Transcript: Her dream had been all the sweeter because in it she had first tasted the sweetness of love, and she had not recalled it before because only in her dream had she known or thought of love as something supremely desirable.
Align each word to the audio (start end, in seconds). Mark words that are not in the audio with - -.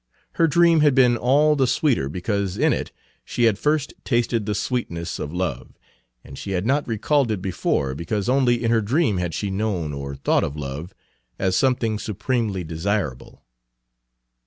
Her 0.31 0.47
dream 0.47 0.79
had 0.79 0.95
been 0.95 1.15
all 1.15 1.55
the 1.55 1.67
sweeter 1.67 2.09
because 2.09 2.57
in 2.57 2.73
it 2.73 2.91
she 3.23 3.43
had 3.43 3.59
first 3.59 3.93
tasted 4.03 4.47
the 4.47 4.55
sweetness 4.55 5.19
of 5.19 5.31
love, 5.31 5.77
and 6.23 6.39
she 6.39 6.53
had 6.53 6.65
not 6.65 6.87
recalled 6.87 7.29
it 7.31 7.39
before 7.39 7.93
because 7.93 8.27
only 8.27 8.63
in 8.63 8.71
her 8.71 8.81
dream 8.81 9.17
had 9.17 9.35
she 9.35 9.51
known 9.51 9.93
or 9.93 10.15
thought 10.15 10.43
of 10.43 10.57
love 10.57 10.95
as 11.37 11.55
something 11.55 11.99
supremely 11.99 12.63
desirable. 12.63 13.43